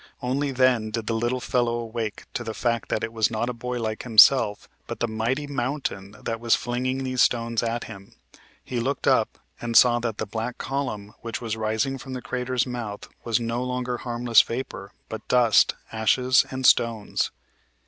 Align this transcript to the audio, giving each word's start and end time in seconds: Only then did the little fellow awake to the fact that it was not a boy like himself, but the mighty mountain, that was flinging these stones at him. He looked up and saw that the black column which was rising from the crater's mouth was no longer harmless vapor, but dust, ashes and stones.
Only 0.19 0.49
then 0.51 0.89
did 0.89 1.05
the 1.05 1.13
little 1.13 1.39
fellow 1.39 1.75
awake 1.75 2.25
to 2.33 2.43
the 2.43 2.55
fact 2.55 2.89
that 2.89 3.03
it 3.03 3.13
was 3.13 3.29
not 3.29 3.51
a 3.51 3.53
boy 3.53 3.79
like 3.79 4.01
himself, 4.01 4.67
but 4.87 4.99
the 4.99 5.07
mighty 5.07 5.45
mountain, 5.45 6.15
that 6.23 6.39
was 6.39 6.55
flinging 6.55 7.03
these 7.03 7.21
stones 7.21 7.61
at 7.61 7.83
him. 7.83 8.15
He 8.63 8.79
looked 8.79 9.05
up 9.05 9.37
and 9.61 9.77
saw 9.77 9.99
that 9.99 10.17
the 10.17 10.25
black 10.25 10.57
column 10.57 11.13
which 11.21 11.39
was 11.39 11.55
rising 11.55 11.99
from 11.99 12.13
the 12.13 12.21
crater's 12.23 12.65
mouth 12.65 13.09
was 13.23 13.39
no 13.39 13.63
longer 13.63 13.97
harmless 13.97 14.41
vapor, 14.41 14.91
but 15.07 15.27
dust, 15.27 15.75
ashes 15.91 16.47
and 16.49 16.65
stones. 16.65 17.29